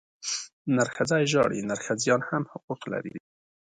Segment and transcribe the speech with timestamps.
[0.75, 3.15] نرښځی ژاړي، نرښځيان هم حقوق لري.